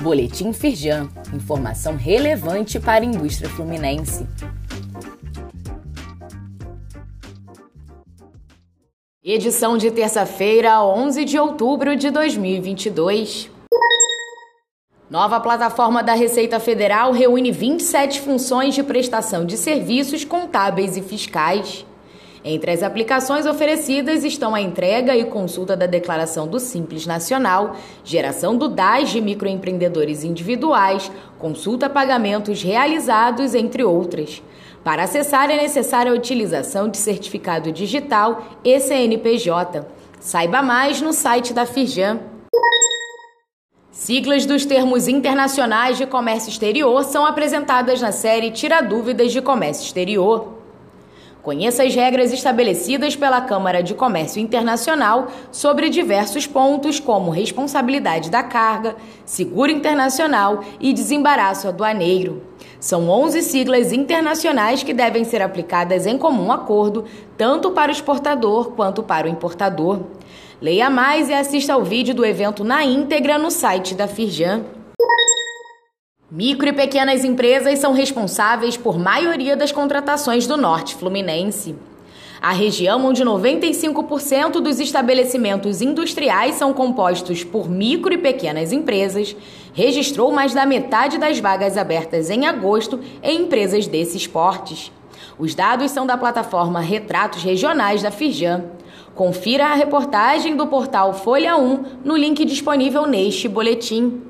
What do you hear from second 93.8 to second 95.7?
desses portes. Os